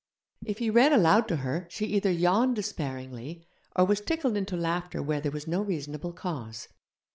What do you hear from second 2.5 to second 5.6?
despairingly, or was tickled into laughter where there was